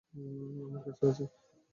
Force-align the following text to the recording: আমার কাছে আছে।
আমার 0.65 0.81
কাছে 0.85 1.03
আছে। 1.09 1.23